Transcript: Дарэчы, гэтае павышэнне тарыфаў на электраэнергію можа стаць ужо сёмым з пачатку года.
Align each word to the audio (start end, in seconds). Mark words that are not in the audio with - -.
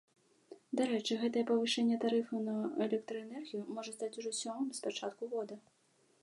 Дарэчы, 0.79 1.17
гэтае 1.23 1.43
павышэнне 1.51 1.97
тарыфаў 2.05 2.39
на 2.47 2.55
электраэнергію 2.87 3.63
можа 3.77 3.95
стаць 3.97 4.13
ужо 4.23 4.31
сёмым 4.41 4.69
з 4.79 4.83
пачатку 4.89 5.23
года. 5.37 5.55